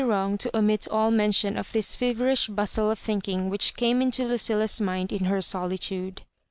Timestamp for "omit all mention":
0.57-1.55